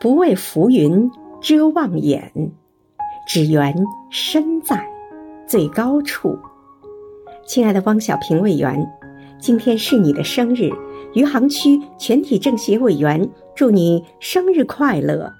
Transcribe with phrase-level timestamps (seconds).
[0.00, 1.10] 不畏浮云
[1.42, 2.32] 遮望眼
[3.28, 3.74] 只缘
[4.10, 4.82] 身在
[5.46, 6.38] 最高处。
[7.46, 8.74] 亲爱的汪小平委员
[9.38, 10.70] 今天是你的生日
[11.12, 15.30] 余杭区全体政协委员祝你生日快乐。